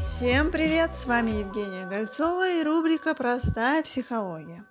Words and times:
Всем 0.00 0.50
привет! 0.50 0.94
С 0.94 1.04
вами 1.04 1.30
Евгения 1.30 1.84
Гольцова 1.84 2.48
и 2.48 2.64
рубрика 2.64 3.14
«Простая 3.14 3.82
психология». 3.82 4.64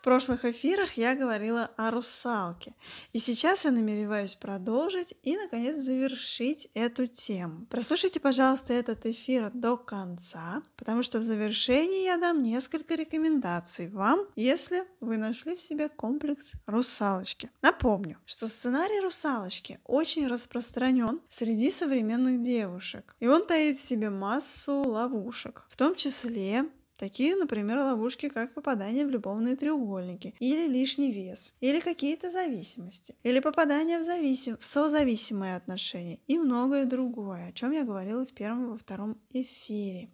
В 0.00 0.02
прошлых 0.02 0.46
эфирах 0.46 0.94
я 0.94 1.14
говорила 1.14 1.70
о 1.76 1.90
русалке, 1.90 2.74
и 3.12 3.18
сейчас 3.18 3.66
я 3.66 3.70
намереваюсь 3.70 4.34
продолжить 4.34 5.14
и, 5.22 5.36
наконец, 5.36 5.78
завершить 5.78 6.70
эту 6.72 7.06
тему. 7.06 7.66
Прослушайте, 7.66 8.18
пожалуйста, 8.18 8.72
этот 8.72 9.04
эфир 9.04 9.50
до 9.52 9.76
конца, 9.76 10.62
потому 10.78 11.02
что 11.02 11.18
в 11.18 11.22
завершении 11.22 12.04
я 12.04 12.16
дам 12.16 12.42
несколько 12.42 12.94
рекомендаций 12.94 13.90
вам, 13.90 14.20
если 14.36 14.84
вы 15.00 15.18
нашли 15.18 15.54
в 15.54 15.60
себе 15.60 15.90
комплекс 15.90 16.54
русалочки. 16.64 17.50
Напомню, 17.60 18.16
что 18.24 18.48
сценарий 18.48 19.00
русалочки 19.00 19.80
очень 19.84 20.28
распространен 20.28 21.20
среди 21.28 21.70
современных 21.70 22.40
девушек, 22.40 23.14
и 23.20 23.26
он 23.26 23.46
таит 23.46 23.78
в 23.78 23.84
себе 23.84 24.08
массу 24.08 24.76
ловушек, 24.76 25.66
в 25.68 25.76
том 25.76 25.94
числе 25.94 26.64
Такие, 27.00 27.34
например, 27.34 27.78
ловушки, 27.78 28.28
как 28.28 28.52
попадание 28.52 29.06
в 29.06 29.10
любовные 29.10 29.56
треугольники, 29.56 30.34
или 30.38 30.66
лишний 30.66 31.10
вес, 31.10 31.54
или 31.62 31.80
какие-то 31.80 32.30
зависимости, 32.30 33.14
или 33.22 33.40
попадание 33.40 33.98
в, 33.98 34.04
зависим... 34.04 34.58
в 34.58 34.66
созависимые 34.66 35.56
отношения 35.56 36.18
и 36.26 36.36
многое 36.36 36.84
другое, 36.84 37.48
о 37.48 37.52
чем 37.52 37.70
я 37.70 37.84
говорила 37.84 38.26
в 38.26 38.34
первом 38.34 38.66
и 38.66 38.68
во 38.68 38.76
втором 38.76 39.18
эфире. 39.30 40.10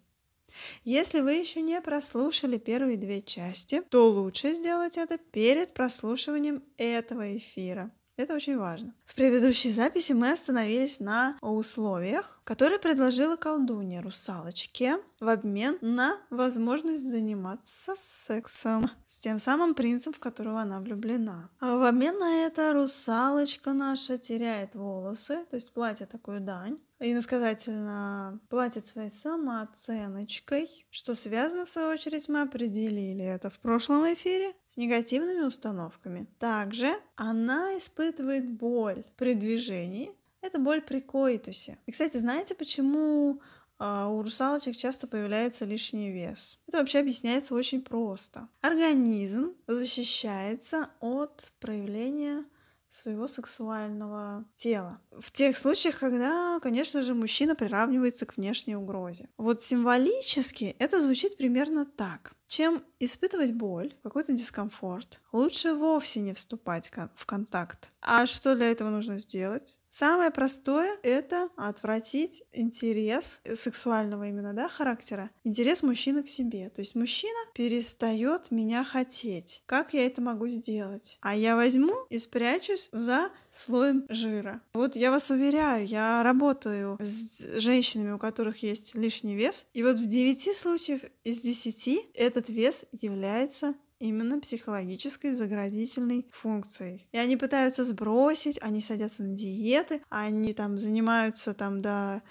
Если 0.85 1.19
вы 1.19 1.33
еще 1.33 1.59
не 1.59 1.81
прослушали 1.81 2.57
первые 2.57 2.95
две 2.95 3.21
части, 3.21 3.81
то 3.81 4.09
лучше 4.09 4.53
сделать 4.53 4.97
это 4.97 5.17
перед 5.17 5.73
прослушиванием 5.73 6.63
этого 6.77 7.35
эфира. 7.35 7.91
Это 8.17 8.33
очень 8.33 8.57
важно. 8.57 8.95
В 9.05 9.13
предыдущей 9.13 9.69
записи 9.69 10.13
мы 10.13 10.31
остановились 10.31 10.99
на 10.99 11.37
условиях, 11.39 12.41
которые 12.43 12.79
предложила 12.79 13.35
колдунья 13.35 14.01
русалочке 14.01 14.97
в 15.19 15.29
обмен 15.29 15.77
на 15.81 16.17
возможность 16.31 17.07
заниматься 17.07 17.93
сексом 17.95 18.89
с 19.05 19.19
тем 19.19 19.37
самым 19.37 19.75
принцем, 19.75 20.13
в 20.13 20.19
которого 20.19 20.61
она 20.61 20.79
влюблена. 20.79 21.51
А 21.59 21.77
в 21.77 21.83
обмен 21.83 22.17
на 22.17 22.45
это 22.47 22.73
русалочка 22.73 23.73
наша 23.73 24.17
теряет 24.17 24.73
волосы, 24.73 25.45
то 25.51 25.55
есть 25.55 25.71
платит 25.71 26.09
такую 26.09 26.41
дань, 26.41 26.79
и 26.99 27.11
иносказательно 27.11 28.39
платит 28.49 28.85
своей 28.85 29.09
самооценочкой, 29.09 30.85
что 30.89 31.15
связано, 31.15 31.65
в 31.65 31.69
свою 31.69 31.89
очередь, 31.89 32.27
мы 32.27 32.41
определили 32.41 33.23
это 33.23 33.49
в 33.49 33.59
прошлом 33.59 34.11
эфире, 34.13 34.53
с 34.69 34.77
негативными 34.77 35.41
установками. 35.41 36.27
Также 36.39 36.93
она 37.15 37.77
испытывает 37.77 38.49
боль 38.49 39.03
при 39.15 39.33
движении, 39.33 40.11
это 40.41 40.59
боль 40.59 40.81
при 40.81 40.99
коитусе. 40.99 41.77
И, 41.85 41.91
кстати, 41.91 42.17
знаете, 42.17 42.55
почему 42.55 43.41
а, 43.79 44.07
у 44.09 44.21
русалочек 44.21 44.75
часто 44.75 45.07
появляется 45.07 45.65
лишний 45.65 46.11
вес. 46.11 46.59
Это 46.67 46.79
вообще 46.79 46.99
объясняется 46.99 47.53
очень 47.53 47.81
просто. 47.81 48.47
Организм 48.61 49.53
защищается 49.67 50.89
от 50.99 51.51
проявления 51.59 52.45
своего 52.89 53.27
сексуального 53.27 54.45
тела. 54.55 55.01
В 55.19 55.31
тех 55.31 55.57
случаях, 55.57 55.99
когда, 55.99 56.59
конечно 56.61 57.03
же, 57.03 57.13
мужчина 57.13 57.55
приравнивается 57.55 58.25
к 58.25 58.37
внешней 58.37 58.75
угрозе. 58.75 59.29
Вот 59.37 59.61
символически 59.61 60.75
это 60.79 61.01
звучит 61.01 61.37
примерно 61.37 61.85
так. 61.85 62.33
Чем 62.47 62.81
испытывать 62.99 63.51
боль, 63.51 63.93
какой-то 64.03 64.31
дискомфорт, 64.31 65.19
лучше 65.33 65.73
вовсе 65.73 66.21
не 66.21 66.33
вступать 66.33 66.89
в 67.15 67.25
контакт. 67.25 67.89
А 68.09 68.25
что 68.25 68.55
для 68.55 68.71
этого 68.71 68.89
нужно 68.89 69.19
сделать? 69.19 69.79
Самое 69.89 70.31
простое— 70.31 70.95
это 71.03 71.49
отвратить 71.57 72.41
интерес 72.53 73.41
сексуального 73.55 74.29
именно, 74.29 74.53
да, 74.53 74.69
характера, 74.69 75.29
интерес 75.43 75.83
мужчины 75.83 76.23
к 76.23 76.29
себе. 76.29 76.69
То 76.69 76.79
есть 76.79 76.95
мужчина 76.95 77.37
перестает 77.53 78.49
меня 78.49 78.85
хотеть. 78.85 79.61
Как 79.65 79.93
я 79.93 80.05
это 80.05 80.21
могу 80.21 80.47
сделать? 80.47 81.17
А 81.21 81.35
я 81.35 81.57
возьму 81.57 81.93
и 82.09 82.17
спрячусь 82.17 82.87
за 82.93 83.29
слоем 83.49 84.05
жира. 84.07 84.61
Вот 84.73 84.95
я 84.95 85.11
вас 85.11 85.29
уверяю, 85.29 85.85
я 85.85 86.23
работаю 86.23 86.97
с 87.01 87.59
женщинами, 87.59 88.11
у 88.11 88.19
которых 88.19 88.63
есть 88.63 88.95
лишний 88.95 89.35
вес, 89.35 89.65
и 89.73 89.83
вот 89.83 89.97
в 89.97 90.05
9 90.05 90.55
случаев 90.55 91.01
из 91.25 91.41
10 91.41 92.11
этот 92.13 92.47
вес 92.49 92.85
является 92.93 93.73
именно 93.99 94.39
психологической 94.39 95.33
заградительной 95.33 96.27
функцией. 96.31 97.07
И 97.11 97.17
они 97.17 97.37
пытаются 97.37 97.83
сбросить, 97.83 98.57
они 98.61 98.81
садятся 98.81 99.23
на 99.23 99.35
диеты, 99.35 100.01
они 100.09 100.53
там 100.53 100.77
занимаются 100.77 101.53
там 101.53 101.81
до... 101.81 102.21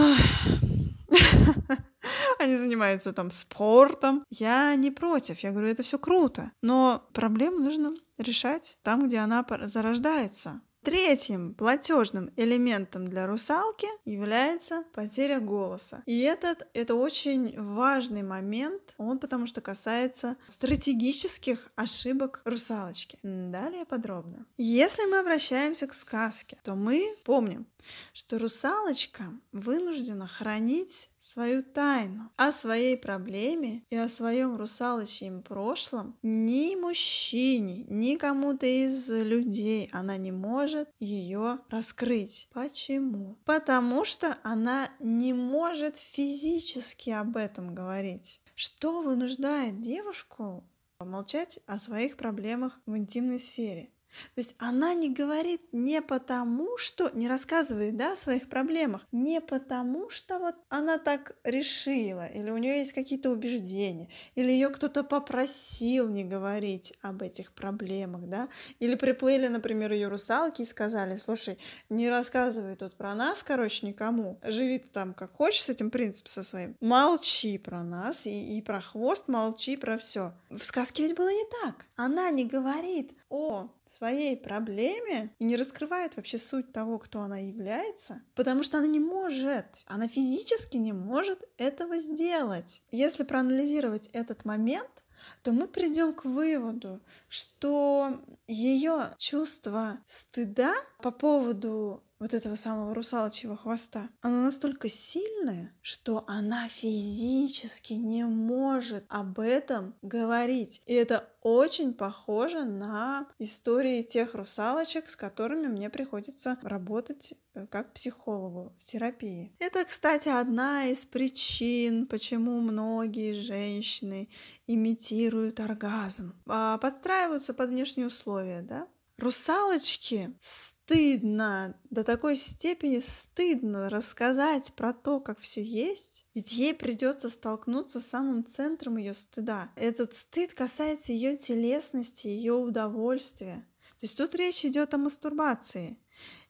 Они 2.39 2.57
занимаются 2.57 3.13
там 3.13 3.31
спортом. 3.31 4.25
Я 4.31 4.75
не 4.77 4.91
против. 4.91 5.41
Я 5.41 5.51
говорю, 5.51 5.69
это 5.69 5.83
все 5.83 5.99
круто. 5.99 6.53
Но 6.63 7.05
проблему 7.13 7.59
нужно 7.59 7.93
решать 8.17 8.79
там, 8.83 9.09
где 9.09 9.19
она 9.19 9.45
зарождается. 9.63 10.61
Третьим 10.83 11.55
платежным 11.55 12.31
элементом 12.37 13.09
для 13.09 13.27
русалки 13.27 13.89
является 14.05 14.85
потеря 14.95 15.41
голоса. 15.41 16.03
И 16.07 16.21
этот 16.21 16.67
это 16.73 16.95
очень 16.95 17.61
важный 17.61 18.23
момент, 18.23 18.95
он 18.97 19.19
потому 19.19 19.47
что 19.47 19.61
касается 19.61 20.37
стратегических 20.47 21.71
ошибок 21.75 22.43
русалочки. 22.45 23.19
Далее 23.23 23.85
подробно. 23.85 24.47
Если 24.57 25.05
мы 25.07 25.19
обращаемся 25.19 25.87
к 25.87 25.95
сказке, 25.95 26.59
то 26.63 26.75
мы 26.75 27.05
помним, 27.25 27.67
что 28.13 28.39
русалочка 28.39 29.25
вынуждена 29.53 30.27
хранить 30.27 31.11
свою 31.19 31.63
тайну 31.63 32.31
о 32.37 32.53
своей 32.53 32.97
проблеме 32.97 33.83
и 33.91 33.97
о 33.97 34.09
своем 34.09 34.57
русалочьем 34.57 35.43
прошлом 35.43 36.17
ни 36.23 36.77
мужчине, 36.77 37.85
ни 37.89 38.17
кому-то 38.17 38.67
из 38.67 39.09
людей 39.11 39.89
она 39.93 40.17
не 40.17 40.33
может 40.33 40.68
ее 40.99 41.61
раскрыть. 41.69 42.49
Почему? 42.53 43.39
Потому 43.45 44.05
что 44.05 44.39
она 44.43 44.91
не 45.01 45.33
может 45.33 45.97
физически 45.97 47.11
об 47.11 47.37
этом 47.37 47.75
говорить. 47.75 48.41
Что 48.55 49.03
вынуждает 49.03 49.81
девушку 49.81 50.65
молчать 51.01 51.61
о 51.67 51.79
своих 51.79 52.17
проблемах 52.17 52.81
в 52.87 52.97
интимной 52.97 53.39
сфере? 53.39 53.91
То 54.35 54.41
есть 54.41 54.55
она 54.59 54.95
не 54.95 55.11
говорит 55.11 55.61
не 55.73 56.03
потому, 56.03 56.79
что 56.79 57.11
не 57.15 57.29
рассказывает 57.29 57.97
да, 57.97 58.13
о 58.13 58.17
своих 58.17 58.49
проблемах, 58.49 59.07
не 59.13 59.41
потому, 59.41 60.11
что 60.11 60.39
вот 60.39 60.55
она 60.69 60.99
так 60.99 61.37
решила, 61.45 62.27
или 62.27 62.51
у 62.51 62.57
нее 62.57 62.79
есть 62.79 62.93
какие-то 62.93 63.31
убеждения, 63.31 64.09
или 64.35 64.51
ее 64.51 64.71
кто-то 64.71 65.05
попросил 65.05 66.09
не 66.09 66.25
говорить 66.25 66.95
об 67.03 67.23
этих 67.23 67.53
проблемах, 67.53 68.27
да, 68.27 68.49
или 68.79 68.95
приплыли, 68.95 69.49
например, 69.49 69.93
ее 69.93 70.09
русалки 70.09 70.63
и 70.63 70.65
сказали, 70.65 71.17
слушай, 71.17 71.59
не 71.89 72.09
рассказывай 72.09 72.77
тут 72.77 72.97
про 72.97 73.15
нас, 73.15 73.43
короче, 73.43 73.87
никому, 73.87 74.39
живи 74.45 74.79
там 74.79 75.15
как 75.15 75.33
хочешь 75.35 75.63
с 75.63 75.69
этим 75.69 75.91
принципом 75.91 76.29
со 76.29 76.43
своим, 76.43 76.77
молчи 76.81 77.59
про 77.59 77.83
нас 77.83 78.27
и, 78.27 78.59
и 78.59 78.63
про 78.63 78.81
хвост, 78.81 79.29
молчи 79.29 79.77
про 79.77 79.99
все. 79.99 80.33
В 80.51 80.65
сказке 80.65 81.05
ведь 81.05 81.17
было 81.17 81.29
не 81.29 81.45
так. 81.63 81.87
Она 81.97 82.31
не 82.31 82.45
говорит 82.45 83.13
о 83.29 83.69
своей 83.91 84.37
проблеме 84.37 85.35
и 85.39 85.45
не 85.45 85.57
раскрывает 85.57 86.17
вообще 86.17 86.39
суть 86.39 86.73
того, 86.73 86.99
кто 86.99 87.21
она 87.21 87.39
является, 87.39 88.23
потому 88.35 88.63
что 88.63 88.79
она 88.79 88.87
не 88.87 89.01
может, 89.01 89.83
она 89.87 90.09
физически 90.09 90.77
не 90.77 90.93
может 90.93 91.43
этого 91.57 91.99
сделать. 91.99 92.83
Если 92.91 93.25
проанализировать 93.25 94.09
этот 94.13 94.45
момент, 94.45 95.05
то 95.43 95.53
мы 95.53 95.67
придем 95.67 96.13
к 96.13 96.25
выводу, 96.25 97.01
что 97.29 98.21
ее 98.47 99.11
чувство 99.19 99.99
стыда 100.07 100.75
по 101.03 101.11
поводу 101.11 102.03
вот 102.19 102.35
этого 102.35 102.55
самого 102.55 102.95
русалочьего 102.95 103.57
хвоста, 103.57 104.09
оно 104.21 104.43
настолько 104.43 104.89
сильное, 104.89 105.73
что 105.83 106.25
она 106.27 106.69
физически 106.69 107.95
не 107.95 108.25
может 108.25 109.05
об 109.09 109.39
этом 109.39 109.95
говорить. 110.03 110.83
И 110.87 110.95
это 110.95 111.29
очень 111.41 111.95
похоже 111.95 112.65
на 112.65 113.27
истории 113.39 114.03
тех 114.03 114.35
русалочек, 114.35 115.09
с 115.09 115.17
которыми 115.17 115.69
мне 115.69 115.89
приходится 115.89 116.59
работать 116.63 117.35
э, 117.55 117.67
как 117.69 117.93
психологу 117.95 118.75
в 118.79 118.85
терапии. 118.85 119.53
Это, 119.61 119.85
кстати, 119.85 120.29
одна 120.29 120.87
из 120.87 121.07
причин, 121.07 122.07
почему 122.07 122.61
многие 122.61 123.33
женщины 123.33 124.29
имитируют 124.67 125.61
оргазм, 125.61 126.35
а, 126.49 126.77
подстраиваются 126.79 127.55
под 127.55 127.71
внешние 127.71 128.09
условия, 128.09 128.63
да? 128.63 128.89
Русалочки 129.19 130.33
стыдно, 130.41 131.75
до 131.91 132.05
такой 132.05 132.37
степени 132.37 133.01
стыдно 133.01 133.91
рассказать 133.91 134.73
про 134.75 134.93
то, 134.93 135.19
как 135.19 135.41
все 135.41 135.61
есть, 135.61 136.25
ведь 136.35 136.53
ей 136.53 136.73
придется 136.73 137.29
столкнуться 137.29 137.99
с 137.99 138.07
самым 138.07 138.45
центром 138.45 138.97
ее 138.97 139.15
стыда. 139.15 139.73
Этот 139.75 140.15
стыд 140.15 140.55
касается 140.55 141.13
ее 141.13 141.37
телесности, 141.37 142.29
ее 142.29 142.53
удовольствия. 142.53 143.67
То 143.99 144.07
есть 144.07 144.17
тут 144.17 144.37
речь 144.37 144.65
идет 144.65 144.95
о 144.95 144.99
мастурбации. 144.99 145.99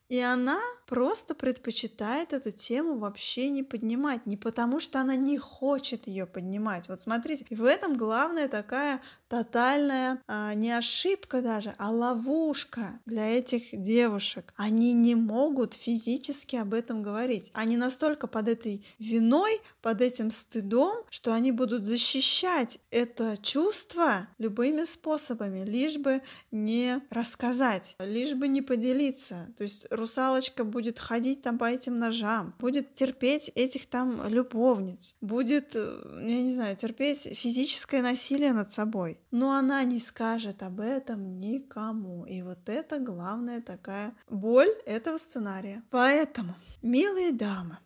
И 0.09 0.19
она 0.21 0.59
просто 0.87 1.35
предпочитает 1.35 2.33
эту 2.33 2.51
тему 2.51 2.99
вообще 2.99 3.51
не 3.51 3.63
поднимать, 3.63 4.25
не 4.25 4.39
потому 4.39 4.81
что 4.81 5.01
она 5.01 5.17
не 5.17 5.37
хочет 5.37 6.07
ее 6.07 6.27
поднимать. 6.27 6.89
Вот 6.89 6.99
смотрите, 6.99 7.45
и 7.51 7.55
в 7.55 7.65
этом 7.65 7.97
главная 7.99 8.49
такая 8.49 9.03
тотальная 9.29 10.23
а, 10.27 10.55
не 10.55 10.73
ошибка 10.73 11.43
даже, 11.43 11.75
а 11.79 11.91
ловушка 11.91 13.01
для 13.07 13.27
этих 13.39 13.65
девушек. 13.73 14.53
Они 14.57 14.93
не 14.93 15.15
могут 15.15 15.75
физически 15.75 16.57
об 16.57 16.75
этом 16.75 17.03
говорить. 17.03 17.51
Они 17.55 17.77
настолько 17.77 18.27
под 18.27 18.49
этой 18.49 18.85
виной, 18.99 19.61
под 19.83 20.01
этим 20.01 20.31
стыдом, 20.31 20.97
что 21.11 21.33
они 21.33 21.53
будут 21.53 21.85
защищать 21.85 22.81
это 22.91 23.37
чувство 23.43 24.29
любыми 24.39 24.85
способами, 24.85 25.65
лишь 25.65 25.99
бы 25.99 26.23
не 26.51 27.01
рассказать, 27.11 27.97
лишь 28.01 28.35
бы 28.35 28.49
не 28.49 28.63
поделиться. 28.63 29.49
То 29.57 29.65
есть 29.65 29.87
русалочка 29.91 30.65
будет 30.65 30.99
ходить 30.99 31.43
там 31.43 31.59
по 31.59 31.65
этим 31.65 31.99
ножам, 31.99 32.55
будет 32.59 32.95
терпеть 32.95 33.53
этих 33.55 33.87
там 33.87 34.27
любовниц, 34.29 35.17
будет, 35.21 35.75
э, 35.75 36.23
я 36.27 36.43
не 36.43 36.55
знаю, 36.55 36.77
терпеть 36.77 37.21
физическое 37.37 38.03
насилие 38.03 38.53
над 38.53 38.71
собой. 38.71 39.18
Но 39.31 39.53
она 39.53 39.85
не 39.85 39.99
скажет 39.99 40.63
об 40.63 40.81
этом 40.81 41.39
никому. 41.39 42.25
И 42.25 42.43
вот 42.43 42.69
это 42.69 42.99
главная 42.99 43.61
такая 43.61 44.15
боль 44.29 44.71
этого 44.87 45.19
сценария. 45.19 45.83
Поэтому, 45.91 46.55
милые 46.83 47.33
дамы, 47.33 47.79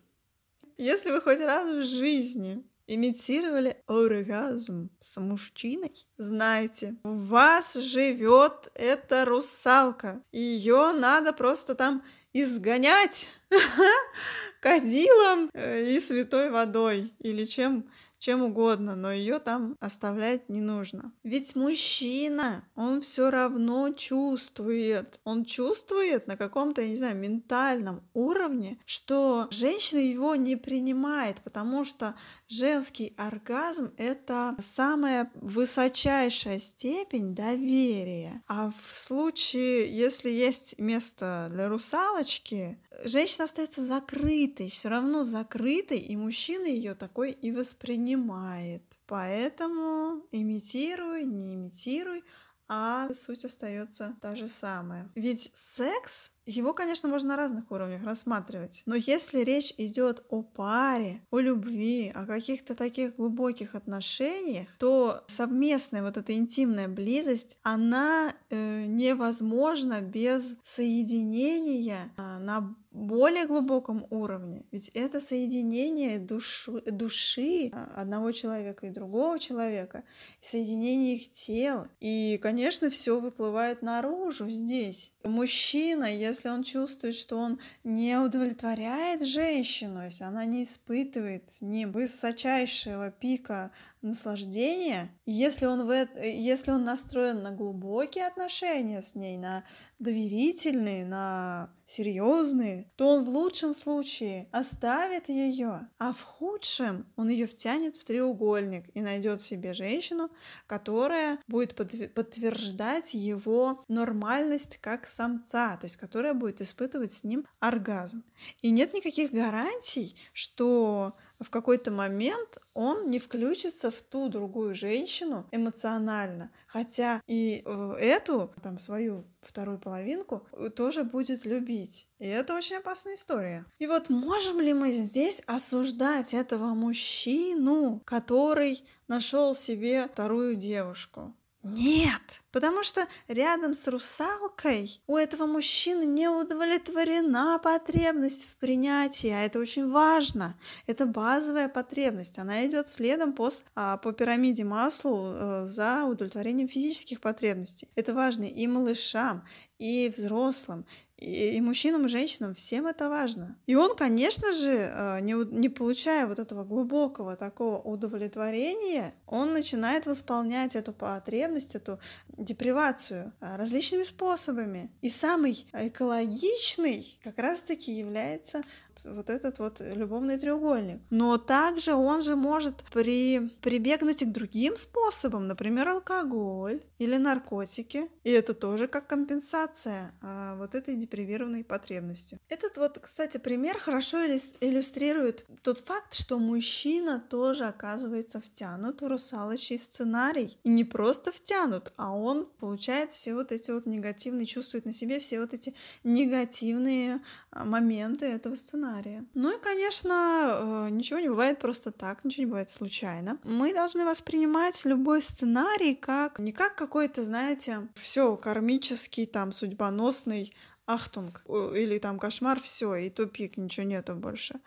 если 0.77 1.11
вы 1.11 1.21
хоть 1.21 1.39
раз 1.39 1.69
в 1.69 1.83
жизни 1.83 2.63
имитировали 2.87 3.77
оргазм 3.87 4.89
с 4.99 5.19
мужчиной, 5.19 6.07
знайте, 6.17 6.95
у 7.03 7.13
вас 7.13 7.75
живет 7.75 8.71
эта 8.75 9.25
русалка. 9.25 10.21
Ее 10.31 10.91
надо 10.93 11.33
просто 11.33 11.75
там 11.75 12.03
изгонять 12.33 13.31
кадилом 14.61 15.49
э, 15.53 15.91
и 15.91 15.99
святой 15.99 16.49
водой 16.49 17.13
или 17.19 17.45
чем 17.45 17.85
чем 18.23 18.41
угодно, 18.41 18.95
но 18.95 19.11
ее 19.11 19.37
там 19.39 19.75
оставлять 19.81 20.47
не 20.47 20.61
нужно. 20.61 21.11
Ведь 21.23 21.57
мужчина, 21.57 22.63
он 22.73 23.01
все 23.01 23.29
равно 23.29 23.91
чувствует, 23.91 25.19
он 25.25 25.43
чувствует 25.43 26.25
на 26.25 26.37
каком-то, 26.37 26.81
я 26.81 26.87
не 26.87 26.95
знаю, 26.95 27.17
ментальном 27.17 28.01
уровне, 28.13 28.79
что 28.85 29.49
женщина 29.51 29.99
его 29.99 30.35
не 30.37 30.55
принимает, 30.55 31.41
потому 31.43 31.83
что 31.83 32.15
женский 32.53 33.13
оргазм— 33.17 33.91
это 33.97 34.55
самая 34.59 35.31
высочайшая 35.35 36.59
степень 36.59 37.33
доверия. 37.35 38.43
А 38.47 38.71
в 38.71 38.97
случае, 38.97 39.95
если 39.95 40.29
есть 40.29 40.77
место 40.77 41.47
для 41.51 41.67
русалочки, 41.67 42.79
женщина 43.03 43.45
остается 43.45 43.83
закрытой, 43.83 44.69
все 44.69 44.89
равно 44.89 45.23
закрытой, 45.23 45.97
и 45.97 46.15
мужчина 46.15 46.65
ее 46.65 46.93
такой 46.93 47.31
и 47.31 47.51
воспринимает. 47.51 48.83
Поэтому 49.07 50.23
имитируй, 50.31 51.25
не 51.25 51.55
имитируй, 51.55 52.23
а 52.67 53.13
суть 53.13 53.45
остается 53.45 54.15
та 54.21 54.35
же 54.35 54.47
самая. 54.47 55.11
Ведь 55.15 55.51
секс 55.55 56.31
его, 56.45 56.73
конечно, 56.73 57.09
можно 57.09 57.29
на 57.29 57.37
разных 57.37 57.71
уровнях 57.71 58.03
рассматривать, 58.03 58.83
но 58.85 58.95
если 58.95 59.39
речь 59.39 59.73
идет 59.77 60.23
о 60.29 60.43
паре, 60.43 61.21
о 61.31 61.39
любви, 61.39 62.11
о 62.13 62.25
каких-то 62.25 62.75
таких 62.75 63.15
глубоких 63.15 63.75
отношениях, 63.75 64.67
то 64.77 65.23
совместная 65.27 66.03
вот 66.03 66.17
эта 66.17 66.33
интимная 66.33 66.87
близость, 66.87 67.57
она 67.63 68.33
э, 68.49 68.85
невозможна 68.85 70.01
без 70.01 70.55
соединения 70.61 72.11
э, 72.17 72.39
на 72.39 72.75
более 72.93 73.47
глубоком 73.47 74.05
уровне. 74.11 74.65
Ведь 74.71 74.89
это 74.93 75.19
соединение 75.19 76.19
души, 76.19 76.79
души 76.85 77.71
одного 77.95 78.31
человека 78.31 78.85
и 78.85 78.91
другого 78.91 79.39
человека, 79.39 80.03
соединение 80.39 81.15
их 81.15 81.29
тел. 81.31 81.87
И, 81.99 82.39
конечно, 82.41 82.91
все 82.91 83.19
выплывает 83.19 83.81
наружу 83.81 84.47
здесь. 84.49 85.11
Мужчина, 85.23 86.05
если 86.05 86.49
он 86.49 86.61
чувствует, 86.63 87.15
что 87.15 87.37
он 87.37 87.59
не 87.83 88.17
удовлетворяет 88.17 89.23
женщину, 89.23 90.05
если 90.05 90.23
она 90.23 90.45
не 90.45 90.61
испытывает 90.63 91.49
с 91.49 91.61
ним 91.61 91.91
высочайшего 91.91 93.09
пика 93.09 93.71
наслаждения, 94.03 95.09
если 95.25 95.65
он, 95.65 95.87
в, 95.87 96.07
если 96.21 96.71
он 96.71 96.83
настроен 96.83 97.41
на 97.41 97.51
глубокие 97.51 98.27
отношения 98.27 99.01
с 99.01 99.15
ней, 99.15 99.37
на 99.37 99.63
доверительные, 100.03 101.05
на 101.05 101.73
серьезные, 101.85 102.91
то 102.95 103.09
он 103.09 103.25
в 103.25 103.29
лучшем 103.29 103.73
случае 103.73 104.47
оставит 104.51 105.29
ее, 105.29 105.89
а 105.97 106.13
в 106.13 106.21
худшем 106.21 107.05
он 107.15 107.29
ее 107.29 107.45
втянет 107.45 107.95
в 107.95 108.05
треугольник 108.05 108.85
и 108.93 109.01
найдет 109.01 109.41
себе 109.41 109.73
женщину, 109.73 110.29
которая 110.67 111.39
будет 111.47 111.75
подтверждать 111.75 113.13
его 113.13 113.83
нормальность 113.87 114.77
как 114.77 115.05
самца, 115.05 115.75
то 115.77 115.85
есть 115.85 115.97
которая 115.97 116.33
будет 116.33 116.61
испытывать 116.61 117.11
с 117.11 117.23
ним 117.23 117.45
оргазм. 117.59 118.23
И 118.61 118.71
нет 118.71 118.93
никаких 118.93 119.31
гарантий, 119.31 120.15
что 120.31 121.15
в 121.43 121.49
какой-то 121.49 121.91
момент 121.91 122.57
он 122.73 123.07
не 123.07 123.19
включится 123.19 123.91
в 123.91 124.01
ту 124.01 124.29
другую 124.29 124.73
женщину 124.75 125.45
эмоционально, 125.51 126.51
хотя 126.67 127.21
и 127.27 127.61
э, 127.65 127.93
эту, 127.99 128.53
там, 128.61 128.79
свою 128.79 129.25
вторую 129.41 129.77
половинку 129.77 130.47
тоже 130.75 131.03
будет 131.03 131.45
любить. 131.45 132.07
И 132.19 132.27
это 132.27 132.55
очень 132.55 132.77
опасная 132.77 133.15
история. 133.15 133.65
И 133.77 133.87
вот 133.87 134.09
можем 134.09 134.59
ли 134.59 134.73
мы 134.73 134.91
здесь 134.91 135.41
осуждать 135.45 136.33
этого 136.33 136.73
мужчину, 136.73 138.01
который 138.05 138.83
нашел 139.07 139.53
себе 139.53 140.07
вторую 140.07 140.55
девушку? 140.55 141.33
Нет, 141.63 142.41
потому 142.51 142.83
что 142.83 143.07
рядом 143.29 143.73
с 143.73 143.87
русалкой 143.87 145.01
у 145.07 145.15
этого 145.15 145.45
мужчины 145.45 146.03
не 146.03 146.27
удовлетворена 146.27 147.57
потребность 147.63 148.49
в 148.49 148.57
принятии, 148.57 149.29
а 149.29 149.45
это 149.45 149.59
очень 149.59 149.89
важно. 149.89 150.59
Это 150.87 151.05
базовая 151.05 151.69
потребность, 151.69 152.37
она 152.37 152.65
идет 152.65 152.89
следом 152.89 153.31
по, 153.31 153.49
а, 153.75 153.95
по 153.95 154.11
пирамиде 154.11 154.65
Маслоу 154.65 155.33
э, 155.33 155.65
за 155.65 156.03
удовлетворением 156.03 156.67
физических 156.67 157.21
потребностей. 157.21 157.87
Это 157.95 158.13
важно 158.13 158.43
и 158.43 158.67
малышам, 158.67 159.45
и 159.79 160.11
взрослым, 160.13 160.85
и, 161.23 161.61
мужчинам, 161.61 162.05
и 162.05 162.09
женщинам, 162.09 162.53
всем 162.53 162.85
это 162.85 163.09
важно. 163.09 163.57
И 163.65 163.75
он, 163.75 163.95
конечно 163.95 164.51
же, 164.51 164.69
э, 164.69 165.19
не, 165.21 165.33
не 165.33 165.69
получая 165.69 166.27
вот 166.27 166.39
этого 166.39 166.63
глубокого 166.63 167.35
такого 167.35 167.79
удовлетворения, 167.79 169.13
он 169.27 169.53
начинает 169.53 170.05
восполнять 170.05 170.75
эту 170.75 170.93
потребность, 170.93 171.75
эту 171.75 171.99
депривацию 172.37 173.33
э, 173.39 173.55
различными 173.55 174.03
способами. 174.03 174.91
И 175.01 175.09
самый 175.09 175.65
экологичный 175.73 177.17
как 177.23 177.39
раз-таки 177.39 177.91
является 177.91 178.61
вот 179.05 179.29
этот 179.29 179.59
вот 179.59 179.81
любовный 179.81 180.37
треугольник. 180.37 181.01
Но 181.09 181.37
также 181.37 181.93
он 181.93 182.21
же 182.21 182.35
может 182.35 182.83
при, 182.91 183.49
прибегнуть 183.61 184.21
и 184.21 184.25
к 184.25 184.31
другим 184.31 184.77
способам, 184.77 185.47
например, 185.47 185.89
алкоголь 185.89 186.81
или 186.99 187.17
наркотики. 187.17 188.09
И 188.23 188.29
это 188.29 188.53
тоже 188.53 188.87
как 188.87 189.07
компенсация 189.07 190.11
а, 190.21 190.55
вот 190.55 190.75
этой 190.75 190.95
депривированной 190.95 191.63
потребности. 191.63 192.39
Этот 192.49 192.77
вот, 192.77 192.99
кстати, 192.99 193.37
пример 193.37 193.79
хорошо 193.79 194.25
иллюстрирует 194.25 195.45
тот 195.63 195.79
факт, 195.79 196.13
что 196.13 196.39
мужчина 196.39 197.23
тоже 197.29 197.65
оказывается 197.65 198.39
втянут 198.39 199.01
в 199.01 199.07
русалочий 199.07 199.77
сценарий. 199.77 200.57
И 200.63 200.69
не 200.69 200.83
просто 200.83 201.31
втянут, 201.31 201.91
а 201.97 202.15
он 202.15 202.45
получает 202.59 203.11
все 203.11 203.33
вот 203.33 203.51
эти 203.51 203.71
вот 203.71 203.85
негативные, 203.85 204.45
чувствует 204.45 204.85
на 204.85 204.93
себе 204.93 205.19
все 205.19 205.39
вот 205.39 205.53
эти 205.53 205.73
негативные 206.03 207.21
а, 207.51 207.65
моменты 207.65 208.25
этого 208.25 208.55
сценария 208.55 208.82
сценария. 208.83 209.25
Ну 209.33 209.55
и, 209.55 209.61
конечно, 209.61 210.87
э, 210.87 210.89
ничего 210.89 211.19
не 211.19 211.29
бывает 211.29 211.59
просто 211.59 211.91
так, 211.91 212.23
ничего 212.23 212.43
не 212.43 212.49
бывает 212.49 212.69
случайно. 212.69 213.37
Мы 213.43 213.73
должны 213.73 214.05
воспринимать 214.05 214.83
любой 214.85 215.21
сценарий 215.21 215.95
как 215.95 216.39
не 216.39 216.51
как 216.51 216.75
какой-то, 216.75 217.23
знаете, 217.23 217.87
все 217.95 218.35
кармический, 218.35 219.25
там, 219.25 219.51
судьбоносный 219.51 220.53
ахтунг 220.85 221.43
или 221.47 221.97
там 221.97 222.19
кошмар, 222.19 222.59
все, 222.59 222.95
и 222.95 223.09
тупик, 223.09 223.55
ничего 223.55 223.85
нету 223.85 224.15
больше. 224.15 224.59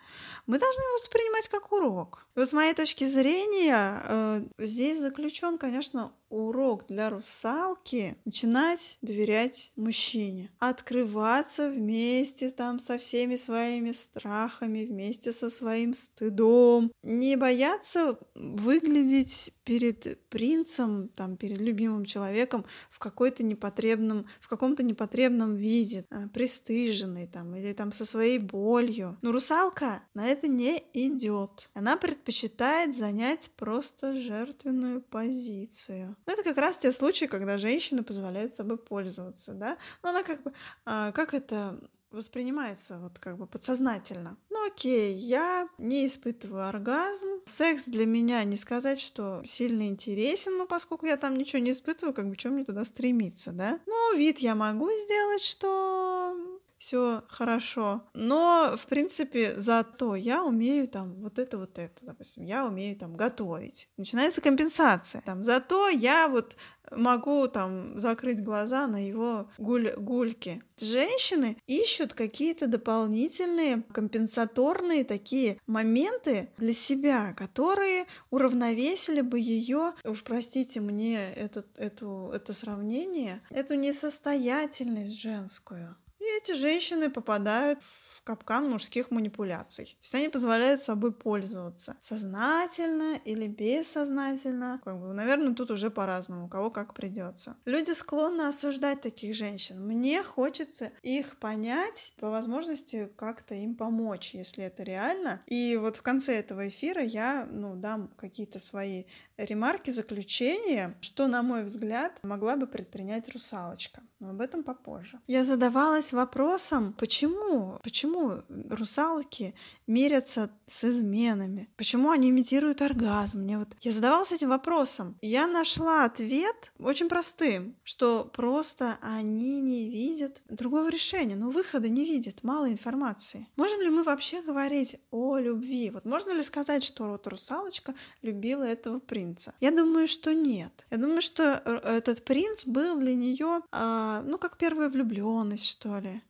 Мы 0.47 0.57
должны 0.57 0.81
его 0.81 0.93
воспринимать 0.95 1.47
как 1.47 1.71
урок. 1.71 2.25
Вот 2.35 2.49
с 2.49 2.53
моей 2.53 2.73
точки 2.73 3.03
зрения, 3.03 4.01
э, 4.03 4.41
здесь 4.57 4.99
заключен, 4.99 5.59
конечно, 5.59 6.11
урок 6.29 6.87
для 6.87 7.09
русалки 7.09 8.17
начинать 8.25 8.97
доверять 9.01 9.71
мужчине, 9.75 10.51
открываться 10.59 11.69
вместе 11.69 12.49
там 12.51 12.79
со 12.79 12.97
всеми 12.97 13.35
своими 13.35 13.91
страхами, 13.91 14.85
вместе 14.85 15.31
со 15.31 15.49
своим 15.49 15.93
стыдом, 15.93 16.91
не 17.03 17.35
бояться 17.35 18.19
выглядеть 18.35 19.53
перед 19.63 20.19
принцем, 20.29 21.09
там, 21.09 21.37
перед 21.37 21.59
любимым 21.59 22.05
человеком 22.05 22.65
в 22.89 22.99
какой-то 22.99 23.43
непотребном, 23.43 24.27
в 24.39 24.47
каком-то 24.47 24.83
непотребном 24.83 25.55
виде, 25.55 26.05
а, 26.09 26.27
пристыженный 26.29 27.27
там, 27.27 27.55
или 27.55 27.73
там 27.73 27.91
со 27.91 28.05
своей 28.05 28.39
болью. 28.39 29.17
Но 29.21 29.31
русалка 29.31 30.03
на 30.13 30.27
это 30.27 30.47
не 30.47 30.83
идет. 30.93 31.69
Она 31.73 31.97
предпочитает 31.97 32.95
занять 32.95 33.51
просто 33.57 34.15
жертвенную 34.15 35.01
позицию. 35.01 36.16
Ну, 36.27 36.33
это 36.33 36.43
как 36.43 36.57
раз 36.57 36.77
те 36.77 36.91
случаи, 36.91 37.25
когда 37.25 37.57
женщины 37.57 38.03
позволяют 38.03 38.53
собой 38.53 38.77
пользоваться, 38.77 39.53
да. 39.53 39.77
Но 40.03 40.09
она 40.09 40.23
как 40.23 40.43
бы, 40.43 40.53
а, 40.85 41.11
как 41.13 41.33
это 41.33 41.79
воспринимается 42.11 42.99
вот 42.99 43.19
как 43.19 43.37
бы 43.37 43.47
подсознательно. 43.47 44.37
Ну 44.49 44.67
окей, 44.67 45.13
я 45.13 45.67
не 45.77 46.05
испытываю 46.05 46.67
оргазм. 46.67 47.27
Секс 47.45 47.85
для 47.85 48.05
меня 48.05 48.43
не 48.43 48.55
сказать, 48.55 48.99
что 48.99 49.41
сильно 49.43 49.87
интересен, 49.87 50.57
но 50.57 50.65
поскольку 50.65 51.05
я 51.05 51.17
там 51.17 51.37
ничего 51.37 51.61
не 51.61 51.71
испытываю, 51.71 52.13
как 52.13 52.29
бы 52.29 52.35
чем 52.35 52.53
мне 52.53 52.65
туда 52.65 52.85
стремиться, 52.85 53.51
да? 53.51 53.79
Ну, 53.85 54.17
вид 54.17 54.39
я 54.39 54.55
могу 54.55 54.89
сделать, 54.91 55.43
что 55.43 56.56
все 56.77 57.23
хорошо. 57.27 58.03
Но, 58.13 58.75
в 58.77 58.85
принципе, 58.87 59.53
зато 59.57 60.15
я 60.15 60.43
умею 60.43 60.87
там 60.87 61.21
вот 61.21 61.39
это, 61.39 61.57
вот 61.57 61.77
это, 61.77 62.05
допустим, 62.05 62.43
я 62.43 62.65
умею 62.65 62.95
там 62.95 63.15
готовить. 63.15 63.89
Начинается 63.97 64.41
компенсация. 64.41 65.21
Там, 65.21 65.43
зато 65.43 65.89
я 65.89 66.27
вот 66.27 66.55
могу 66.91 67.47
там 67.47 67.97
закрыть 67.99 68.43
глаза 68.43 68.87
на 68.87 69.05
его 69.05 69.49
гуль 69.57 69.93
гульки. 69.97 70.63
Женщины 70.79 71.57
ищут 71.67 72.13
какие-то 72.13 72.67
дополнительные 72.67 73.83
компенсаторные 73.91 75.03
такие 75.03 75.59
моменты 75.67 76.49
для 76.57 76.73
себя, 76.73 77.33
которые 77.33 78.05
уравновесили 78.29 79.21
бы 79.21 79.39
ее, 79.39 79.93
уж 80.03 80.23
простите 80.23 80.79
мне 80.79 81.19
этот, 81.33 81.67
эту, 81.77 82.31
это 82.33 82.53
сравнение, 82.53 83.41
эту 83.49 83.75
несостоятельность 83.75 85.19
женскую. 85.19 85.95
И 86.19 86.23
эти 86.37 86.53
женщины 86.53 87.09
попадают 87.09 87.79
в 87.81 88.07
капкан 88.27 88.69
мужских 88.69 89.09
манипуляций. 89.09 89.85
То 89.85 89.97
есть 90.01 90.15
они 90.15 90.27
позволяют 90.27 90.81
собой 90.81 91.13
пользоваться 91.13 91.95
сознательно 92.01 93.15
или 93.23 93.47
бессознательно. 93.47 94.81
Как 94.83 94.99
бы, 94.99 95.13
наверное, 95.13 95.53
тут 95.53 95.71
уже 95.71 95.89
по-разному, 95.89 96.49
кого 96.49 96.69
как 96.69 96.93
придется. 96.93 97.55
Люди 97.63 97.91
склонны 97.91 98.41
осуждать 98.41 98.99
таких 98.99 99.33
женщин. 99.33 99.81
Мне 99.87 100.23
хочется 100.23 100.91
их 101.03 101.39
понять, 101.39 102.13
по 102.19 102.29
возможности 102.29 103.09
как-то 103.15 103.55
им 103.55 103.75
помочь, 103.75 104.33
если 104.33 104.65
это 104.65 104.83
реально. 104.83 105.41
И 105.45 105.77
вот 105.77 105.95
в 105.95 106.01
конце 106.01 106.37
этого 106.37 106.67
эфира 106.67 107.01
я 107.01 107.47
ну, 107.49 107.77
дам 107.77 108.09
какие-то 108.17 108.59
свои 108.59 109.05
ремарки, 109.37 109.89
заключения, 109.89 110.97
что, 111.01 111.27
на 111.27 111.43
мой 111.43 111.63
взгляд, 111.63 112.19
могла 112.23 112.55
бы 112.55 112.67
предпринять 112.67 113.29
русалочка. 113.29 114.01
Но 114.19 114.31
об 114.31 114.41
этом 114.41 114.63
попозже. 114.63 115.19
Я 115.27 115.43
задавалась 115.43 116.11
вопросом, 116.11 116.93
почему, 116.93 117.79
почему 117.83 118.41
русалки 118.69 119.53
мерятся 119.85 120.49
с 120.65 120.85
изменами? 120.85 121.69
Почему 121.77 122.09
они 122.09 122.29
имитируют 122.29 122.81
оргазм? 122.81 123.41
Мне 123.41 123.59
вот... 123.59 123.69
Я 123.81 123.91
задавалась 123.91 124.31
этим 124.31 124.49
вопросом. 124.49 125.17
Я 125.21 125.45
нашла 125.45 126.05
ответ 126.05 126.71
очень 126.79 127.09
простым, 127.09 127.75
что 127.83 128.25
просто 128.25 128.97
они 129.01 129.61
не 129.61 129.87
видят 129.87 130.41
другого 130.49 130.89
решения, 130.89 131.35
ну, 131.35 131.51
выхода 131.51 131.87
не 131.87 132.03
видят, 132.03 132.43
мало 132.43 132.71
информации. 132.71 133.47
Можем 133.55 133.81
ли 133.81 133.89
мы 133.89 134.01
вообще 134.01 134.41
говорить 134.41 134.99
о 135.11 135.37
любви? 135.37 135.91
Вот 135.91 136.05
можно 136.05 136.31
ли 136.31 136.41
сказать, 136.41 136.83
что 136.83 137.09
вот 137.09 137.27
русалочка 137.27 137.93
любила 138.23 138.63
этого 138.63 138.99
принца? 138.99 139.26
Принца? 139.27 139.53
Я 139.59 139.71
думаю, 139.71 140.07
что 140.07 140.33
нет. 140.33 140.85
Я 140.91 140.97
думаю, 140.97 141.21
что 141.21 141.43
э, 141.43 141.97
этот 141.97 142.23
принц 142.25 142.65
был 142.65 142.99
для 142.99 143.15
нее, 143.15 143.61
э, 143.71 144.23
ну, 144.25 144.37
как 144.37 144.57
первая 144.57 144.89
влюбленность, 144.89 145.67
что 145.67 145.99
ли. 145.99 146.21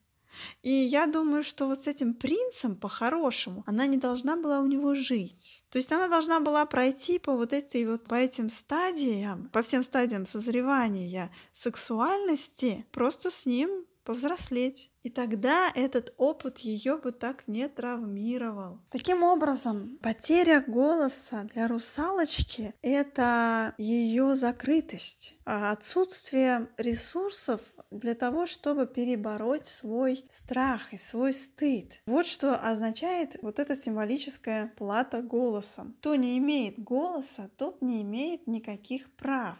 И 0.62 0.70
я 0.70 1.08
думаю, 1.08 1.44
что 1.44 1.66
вот 1.66 1.80
с 1.80 1.88
этим 1.88 2.14
принцем 2.14 2.76
по-хорошему 2.76 3.64
она 3.66 3.88
не 3.88 3.98
должна 3.98 4.36
была 4.36 4.60
у 4.60 4.68
него 4.68 4.94
жить. 4.94 5.64
То 5.70 5.80
есть 5.80 5.92
она 5.92 6.08
должна 6.08 6.40
была 6.40 6.66
пройти 6.66 7.18
по 7.18 7.34
вот 7.34 7.54
этой 7.54 7.86
вот 7.86 8.04
по 8.04 8.16
этим 8.16 8.50
стадиям, 8.50 9.50
по 9.52 9.62
всем 9.62 9.82
стадиям 9.82 10.28
созревания 10.28 11.32
сексуальности, 11.52 12.86
просто 12.92 13.32
с 13.32 13.48
ним 13.48 13.87
повзрослеть. 14.08 14.90
И 15.04 15.10
тогда 15.10 15.70
этот 15.76 16.14
опыт 16.18 16.60
ее 16.60 16.98
бы 16.98 17.12
так 17.12 17.44
не 17.48 17.68
травмировал. 17.68 18.80
Таким 18.90 19.22
образом, 19.22 20.00
потеря 20.02 20.64
голоса 20.66 21.44
для 21.54 21.68
русалочки— 21.68 22.74
это 22.82 23.74
ее 23.78 24.36
закрытость, 24.36 25.36
а 25.46 25.72
отсутствие 25.72 26.68
ресурсов 26.78 27.62
для 27.92 28.16
того, 28.16 28.48
чтобы 28.48 28.88
перебороть 28.88 29.66
свой 29.66 30.24
страх 30.30 30.94
и 30.94 30.98
свой 30.98 31.34
стыд. 31.34 32.02
Вот 32.06 32.26
что 32.26 32.56
означает 32.56 33.38
вот 33.42 33.60
эта 33.60 33.76
символическая 33.76 34.74
плата 34.78 35.22
голосом. 35.22 35.96
Кто 36.00 36.16
не 36.16 36.38
имеет 36.38 36.80
голоса, 36.80 37.50
тот 37.58 37.82
не 37.82 38.02
имеет 38.02 38.48
никаких 38.48 39.14
прав. 39.16 39.58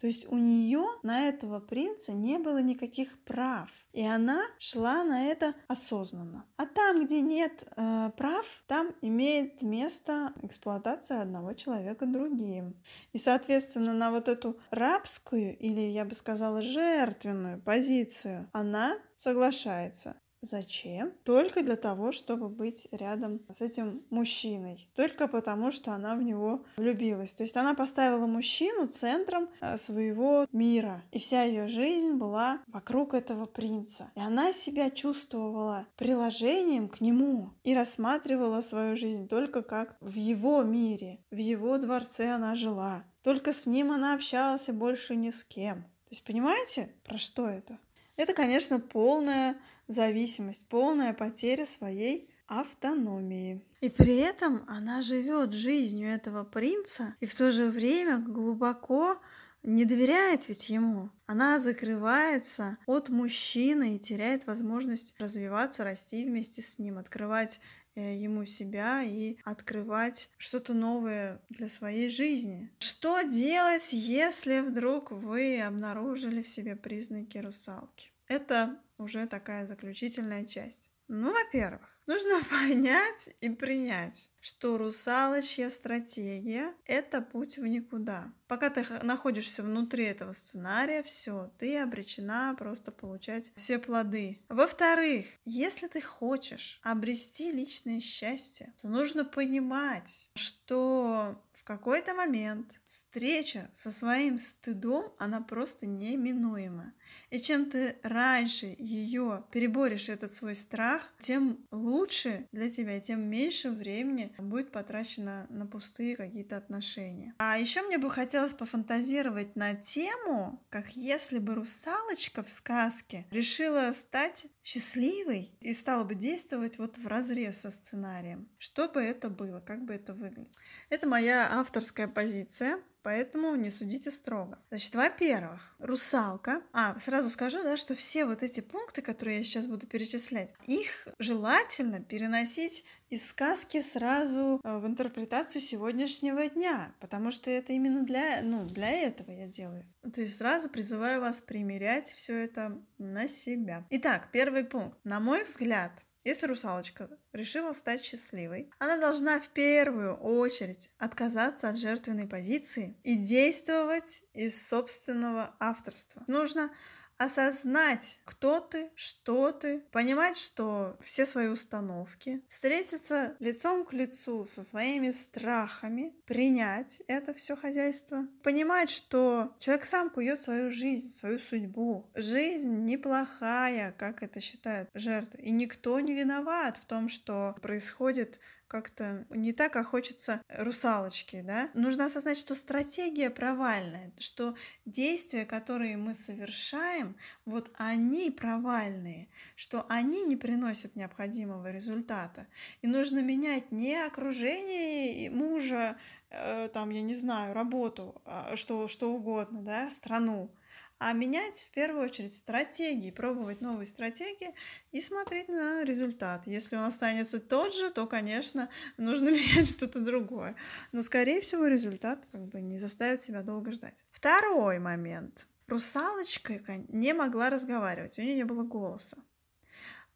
То 0.00 0.06
есть 0.06 0.26
у 0.28 0.36
нее 0.36 0.84
на 1.02 1.28
этого 1.28 1.60
принца 1.60 2.12
не 2.12 2.38
было 2.38 2.62
никаких 2.62 3.18
прав, 3.24 3.70
и 3.92 4.06
она 4.06 4.42
шла 4.58 5.04
на 5.04 5.26
это 5.26 5.54
осознанно. 5.68 6.46
А 6.56 6.66
там, 6.66 7.04
где 7.04 7.20
нет 7.20 7.64
э, 7.76 8.10
прав, 8.16 8.46
там 8.66 8.90
имеет 9.00 9.62
место 9.62 10.32
эксплуатация 10.42 11.22
одного 11.22 11.54
человека 11.54 12.06
другим. 12.06 12.82
И, 13.12 13.18
соответственно, 13.18 13.92
на 13.92 14.10
вот 14.10 14.28
эту 14.28 14.58
рабскую 14.70 15.56
или, 15.58 15.80
я 15.80 16.04
бы 16.04 16.14
сказала, 16.14 16.62
жертвенную 16.62 17.60
позицию 17.60 18.48
она 18.52 18.96
соглашается. 19.16 20.16
Зачем? 20.44 21.10
Только 21.24 21.62
для 21.62 21.76
того, 21.76 22.12
чтобы 22.12 22.50
быть 22.50 22.86
рядом 22.92 23.40
с 23.48 23.62
этим 23.62 24.02
мужчиной. 24.10 24.90
Только 24.94 25.26
потому, 25.26 25.72
что 25.72 25.92
она 25.92 26.16
в 26.16 26.22
него 26.22 26.66
влюбилась. 26.76 27.32
То 27.32 27.44
есть 27.44 27.56
она 27.56 27.72
поставила 27.72 28.26
мужчину 28.26 28.86
центром 28.86 29.48
э, 29.62 29.78
своего 29.78 30.46
мира. 30.52 31.02
И 31.12 31.18
вся 31.18 31.44
ее 31.44 31.66
жизнь 31.66 32.16
была 32.16 32.60
вокруг 32.66 33.14
этого 33.14 33.46
принца. 33.46 34.12
И 34.16 34.20
она 34.20 34.52
себя 34.52 34.90
чувствовала 34.90 35.86
приложением 35.96 36.90
к 36.90 37.00
нему 37.00 37.54
и 37.62 37.74
рассматривала 37.74 38.60
свою 38.60 38.98
жизнь 38.98 39.28
только 39.28 39.62
как 39.62 39.96
в 40.00 40.14
его 40.14 40.62
мире. 40.62 41.20
В 41.30 41.38
его 41.38 41.78
дворце 41.78 42.32
она 42.32 42.54
жила. 42.54 43.04
Только 43.22 43.54
с 43.54 43.64
ним 43.64 43.92
она 43.92 44.12
общалась 44.12 44.68
и 44.68 44.72
больше 44.72 45.16
ни 45.16 45.30
с 45.30 45.42
кем. 45.42 45.84
То 45.84 46.10
есть 46.10 46.24
понимаете, 46.24 46.94
про 47.02 47.16
что 47.16 47.48
это? 47.48 47.78
Это, 48.16 48.32
конечно, 48.32 48.78
полная 48.78 49.56
зависимость, 49.86 50.68
полная 50.68 51.12
потеря 51.14 51.66
своей 51.66 52.30
автономии. 52.46 53.62
И 53.80 53.88
при 53.88 54.16
этом 54.16 54.64
она 54.66 55.02
живет 55.02 55.52
жизнью 55.52 56.08
этого 56.08 56.44
принца 56.44 57.14
и 57.20 57.26
в 57.26 57.34
то 57.34 57.52
же 57.52 57.66
время 57.70 58.18
глубоко 58.18 59.20
не 59.62 59.84
доверяет 59.84 60.48
ведь 60.48 60.68
ему. 60.68 61.10
Она 61.26 61.58
закрывается 61.58 62.76
от 62.86 63.08
мужчины 63.08 63.96
и 63.96 63.98
теряет 63.98 64.46
возможность 64.46 65.14
развиваться, 65.18 65.84
расти 65.84 66.24
вместе 66.24 66.60
с 66.60 66.78
ним, 66.78 66.98
открывать 66.98 67.60
э, 67.94 68.16
ему 68.16 68.44
себя 68.44 69.02
и 69.02 69.38
открывать 69.44 70.28
что-то 70.36 70.74
новое 70.74 71.40
для 71.48 71.70
своей 71.70 72.10
жизни. 72.10 72.70
Что 72.78 73.22
делать, 73.22 73.88
если 73.92 74.60
вдруг 74.60 75.10
вы 75.10 75.60
обнаружили 75.60 76.42
в 76.42 76.48
себе 76.48 76.76
признаки 76.76 77.38
русалки? 77.38 78.12
Это 78.28 78.78
уже 78.98 79.26
такая 79.26 79.66
заключительная 79.66 80.44
часть. 80.44 80.90
Ну, 81.08 81.32
во-первых, 81.32 81.98
нужно 82.06 82.40
понять 82.50 83.30
и 83.40 83.50
принять, 83.50 84.30
что 84.40 84.78
русалочья 84.78 85.68
стратегия– 85.68 86.74
это 86.86 87.20
путь 87.20 87.58
в 87.58 87.66
никуда. 87.66 88.32
Пока 88.46 88.70
ты 88.70 88.86
находишься 89.02 89.62
внутри 89.62 90.04
этого 90.04 90.32
сценария, 90.32 91.02
все, 91.02 91.52
ты 91.58 91.78
обречена 91.78 92.54
просто 92.58 92.90
получать 92.90 93.52
все 93.54 93.78
плоды. 93.78 94.40
Во-вторых, 94.48 95.26
если 95.44 95.88
ты 95.88 96.00
хочешь 96.00 96.80
обрести 96.82 97.52
личное 97.52 98.00
счастье, 98.00 98.72
то 98.80 98.88
нужно 98.88 99.24
понимать, 99.24 100.30
что 100.36 101.38
в 101.64 101.66
какой-то 101.66 102.12
момент 102.12 102.78
встреча 102.84 103.70
со 103.72 103.90
своим 103.90 104.38
стыдом, 104.38 105.10
она 105.18 105.40
просто 105.40 105.86
неминуема. 105.86 106.92
И 107.30 107.40
чем 107.40 107.70
ты 107.70 107.96
раньше 108.02 108.74
ее 108.78 109.44
переборешь 109.50 110.08
этот 110.08 110.32
свой 110.32 110.54
страх, 110.54 111.12
тем 111.18 111.58
лучше 111.70 112.46
для 112.52 112.70
тебя, 112.70 113.00
тем 113.00 113.22
меньше 113.22 113.70
времени 113.70 114.32
будет 114.38 114.70
потрачено 114.70 115.46
на 115.50 115.66
пустые 115.66 116.16
какие-то 116.16 116.56
отношения. 116.56 117.34
А 117.38 117.58
еще 117.58 117.82
мне 117.82 117.98
бы 117.98 118.10
хотелось 118.10 118.54
пофантазировать 118.54 119.56
на 119.56 119.74
тему, 119.74 120.62
как 120.70 120.96
если 120.96 121.38
бы 121.38 121.54
русалочка 121.54 122.42
в 122.42 122.50
сказке 122.50 123.26
решила 123.30 123.92
стать 123.92 124.46
счастливой 124.62 125.52
и 125.60 125.74
стала 125.74 126.04
бы 126.04 126.14
действовать 126.14 126.78
вот 126.78 126.98
в 126.98 127.06
разрез 127.06 127.60
со 127.60 127.70
сценарием. 127.70 128.48
Что 128.58 128.88
бы 128.88 129.00
это 129.00 129.28
было, 129.28 129.60
как 129.60 129.84
бы 129.84 129.94
это 129.94 130.14
выглядело? 130.14 130.46
Это 130.88 131.08
моя 131.08 131.48
авторская 131.52 132.08
позиция 132.08 132.78
поэтому 133.04 133.54
не 133.54 133.70
судите 133.70 134.10
строго. 134.10 134.58
Значит, 134.70 134.94
во-первых, 134.94 135.60
русалка. 135.78 136.62
А, 136.72 136.98
сразу 136.98 137.30
скажу, 137.30 137.62
да, 137.62 137.76
что 137.76 137.94
все 137.94 138.24
вот 138.24 138.42
эти 138.42 138.60
пункты, 138.60 139.02
которые 139.02 139.36
я 139.36 139.44
сейчас 139.44 139.66
буду 139.66 139.86
перечислять, 139.86 140.52
их 140.66 141.06
желательно 141.18 142.00
переносить 142.00 142.84
из 143.10 143.28
сказки 143.28 143.80
сразу 143.82 144.60
э, 144.64 144.78
в 144.78 144.86
интерпретацию 144.86 145.60
сегодняшнего 145.60 146.48
дня, 146.48 146.94
потому 146.98 147.30
что 147.30 147.50
это 147.50 147.72
именно 147.72 148.02
для, 148.02 148.40
ну, 148.42 148.64
для 148.64 148.90
этого 148.90 149.30
я 149.30 149.46
делаю. 149.46 149.84
То 150.12 150.22
есть 150.22 150.38
сразу 150.38 150.68
призываю 150.68 151.20
вас 151.20 151.40
примерять 151.40 152.12
все 152.12 152.32
это 152.32 152.82
на 152.98 153.28
себя. 153.28 153.86
Итак, 153.90 154.30
первый 154.32 154.64
пункт. 154.64 154.98
На 155.04 155.20
мой 155.20 155.44
взгляд, 155.44 155.92
если 156.24 156.46
русалочка 156.46 157.08
решила 157.32 157.72
стать 157.74 158.04
счастливой, 158.04 158.70
она 158.78 158.96
должна 158.96 159.40
в 159.40 159.48
первую 159.48 160.16
очередь 160.16 160.90
отказаться 160.98 161.68
от 161.68 161.78
жертвенной 161.78 162.26
позиции 162.26 162.96
и 163.04 163.16
действовать 163.16 164.24
из 164.32 164.66
собственного 164.66 165.54
авторства. 165.60 166.24
Нужно 166.26 166.70
осознать, 167.18 168.20
кто 168.24 168.60
ты, 168.60 168.90
что 168.94 169.52
ты, 169.52 169.80
понимать, 169.92 170.36
что 170.36 170.96
все 171.02 171.26
свои 171.26 171.48
установки, 171.48 172.42
встретиться 172.48 173.36
лицом 173.38 173.84
к 173.84 173.92
лицу 173.92 174.46
со 174.46 174.62
своими 174.62 175.10
страхами, 175.10 176.14
принять 176.26 177.02
это 177.06 177.34
все 177.34 177.56
хозяйство, 177.56 178.26
понимать, 178.42 178.90
что 178.90 179.54
человек 179.58 179.86
сам 179.86 180.10
кует 180.10 180.40
свою 180.40 180.70
жизнь, 180.70 181.08
свою 181.08 181.38
судьбу. 181.38 182.10
Жизнь 182.14 182.84
неплохая, 182.84 183.92
как 183.92 184.22
это 184.22 184.40
считают 184.40 184.88
жертвы, 184.94 185.40
и 185.42 185.50
никто 185.50 186.00
не 186.00 186.14
виноват 186.14 186.76
в 186.76 186.86
том, 186.86 187.08
что 187.08 187.54
происходит 187.60 188.40
как-то 188.74 189.24
не 189.30 189.52
так, 189.52 189.72
как 189.72 189.86
хочется 189.86 190.42
русалочки, 190.48 191.42
да? 191.42 191.70
Нужно 191.74 192.06
осознать, 192.06 192.36
что 192.36 192.56
стратегия 192.56 193.30
провальная, 193.30 194.10
что 194.18 194.56
действия, 194.84 195.44
которые 195.44 195.96
мы 195.96 196.12
совершаем, 196.12 197.14
вот 197.44 197.70
они 197.78 198.32
провальные, 198.32 199.28
что 199.54 199.86
они 199.88 200.24
не 200.24 200.34
приносят 200.34 200.96
необходимого 200.96 201.70
результата. 201.70 202.48
И 202.82 202.88
нужно 202.88 203.20
менять 203.20 203.70
не 203.70 203.94
окружение 203.94 205.30
мужа, 205.30 205.96
э, 206.30 206.68
там, 206.74 206.90
я 206.90 207.02
не 207.02 207.14
знаю, 207.14 207.54
работу, 207.54 208.20
а, 208.24 208.56
что, 208.56 208.88
что 208.88 209.12
угодно, 209.12 209.62
да, 209.62 209.88
страну, 209.88 210.50
а 210.98 211.12
менять 211.12 211.56
в 211.56 211.70
первую 211.70 212.04
очередь 212.04 212.34
стратегии, 212.34 213.10
пробовать 213.10 213.60
новые 213.60 213.86
стратегии 213.86 214.54
и 214.92 215.00
смотреть 215.00 215.48
на 215.48 215.84
результат. 215.84 216.46
Если 216.46 216.76
он 216.76 216.84
останется 216.84 217.40
тот 217.40 217.74
же, 217.74 217.90
то, 217.90 218.06
конечно, 218.06 218.68
нужно 218.96 219.28
менять 219.30 219.68
что-то 219.68 220.00
другое. 220.00 220.56
Но, 220.92 221.02
скорее 221.02 221.40
всего, 221.40 221.66
результат 221.66 222.26
как 222.32 222.46
бы 222.46 222.60
не 222.60 222.78
заставит 222.78 223.22
себя 223.22 223.42
долго 223.42 223.72
ждать. 223.72 224.04
Второй 224.10 224.78
момент. 224.78 225.46
Русалочка 225.66 226.60
не 226.88 227.14
могла 227.14 227.50
разговаривать, 227.50 228.18
у 228.18 228.22
нее 228.22 228.34
не 228.34 228.44
было 228.44 228.62
голоса. 228.62 229.16